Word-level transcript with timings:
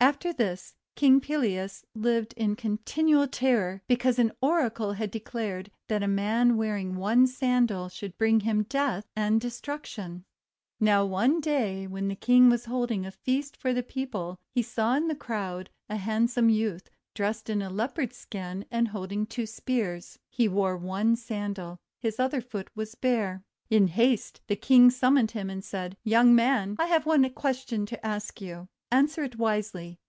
After 0.00 0.34
this 0.34 0.74
King 0.96 1.18
Pelias 1.18 1.82
lived 1.94 2.34
in 2.36 2.56
continual 2.56 3.26
ter 3.26 3.58
ror, 3.58 3.80
because 3.88 4.18
an 4.18 4.32
Oracle 4.42 4.92
had 4.92 5.10
declared 5.10 5.70
that 5.88 6.02
a 6.02 6.06
man 6.08 6.58
wearing 6.58 6.96
one 6.96 7.26
sandal 7.26 7.88
should 7.88 8.18
bring 8.18 8.40
him 8.40 8.64
death 8.64 9.06
and 9.16 9.40
destruction. 9.40 10.26
386 10.78 10.84
THE 10.84 10.88
WONDER 10.90 10.90
GARDEN 10.90 10.90
Now 10.90 11.06
one 11.06 11.40
day, 11.80 11.86
when 11.86 12.08
the 12.08 12.16
King 12.16 12.50
was 12.50 12.66
holding 12.66 13.06
a 13.06 13.10
feast 13.10 13.56
for 13.56 13.72
the 13.72 13.82
people, 13.82 14.38
he 14.54 14.60
saw 14.60 14.94
in 14.94 15.08
the 15.08 15.14
crowd 15.14 15.70
a 15.88 15.96
hand 15.96 16.28
some 16.30 16.50
youth 16.50 16.90
dressed 17.14 17.48
in 17.48 17.62
a 17.62 17.70
Leopard's 17.70 18.18
skin 18.18 18.66
and 18.70 18.88
holding 18.88 19.24
two 19.24 19.46
spears. 19.46 20.18
He 20.28 20.48
wore 20.48 20.76
but 20.76 20.84
one 20.84 21.16
sandal; 21.16 21.78
his 21.98 22.20
other 22.20 22.42
foot 22.42 22.68
was 22.74 22.94
bare. 22.94 23.42
In 23.70 23.86
haste, 23.88 24.42
the 24.48 24.56
King 24.56 24.90
summoned 24.90 25.30
him, 25.30 25.48
and 25.48 25.64
said:— 25.64 25.92
f 25.92 25.98
Young 26.06 26.34
Man, 26.34 26.76
I 26.78 26.84
have 26.86 27.06
one 27.06 27.26
question 27.30 27.86
to 27.86 28.06
ask 28.06 28.42
you. 28.42 28.68
Answer 28.92 29.24
it 29.24 29.36
wisely. 29.38 29.98